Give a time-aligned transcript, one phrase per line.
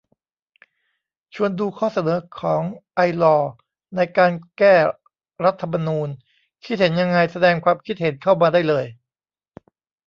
[1.33, 2.63] ชวนดูข้อเสนอของ
[2.93, 3.51] ไอลอว์
[3.95, 4.75] ในการ แก้
[5.43, 6.07] รัฐธรรมนูญ
[6.63, 8.85] คิดเห็นยังไง แสดงความคิดเห็นเข้ามาได้เลย